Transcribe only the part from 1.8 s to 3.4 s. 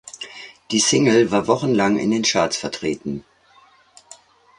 in den Charts vertreten.